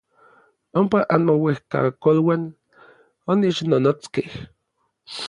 [0.79, 2.43] Ompa anmouejkakoluan
[3.31, 4.29] onechnonotskej.